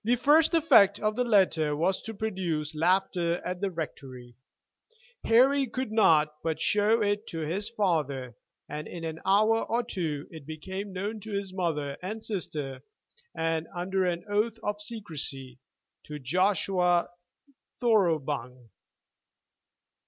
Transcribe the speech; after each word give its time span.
The 0.03 0.15
first 0.15 0.55
effect 0.55 0.99
of 0.99 1.15
the 1.15 1.23
letter 1.23 1.75
was 1.75 2.01
to 2.01 2.13
produce 2.15 2.73
laughter 2.73 3.37
at 3.45 3.61
the 3.61 3.69
rectory. 3.69 4.33
Harry 5.23 5.67
could 5.67 5.91
not 5.91 6.41
but 6.41 6.59
show 6.59 7.03
it 7.03 7.27
to 7.27 7.41
his 7.41 7.69
father, 7.69 8.35
and 8.67 8.87
in 8.87 9.03
an 9.03 9.19
hour 9.27 9.63
or 9.63 9.83
two 9.83 10.25
it 10.31 10.47
became 10.47 10.91
known 10.91 11.19
to 11.19 11.31
his 11.31 11.53
mother 11.53 11.99
and 12.01 12.23
sister, 12.25 12.81
and, 13.35 13.67
under 13.75 14.03
an 14.07 14.25
oath 14.27 14.57
of 14.63 14.81
secrecy, 14.81 15.59
to 16.05 16.17
Joshua 16.17 17.07
Thoroughbung. 17.79 18.69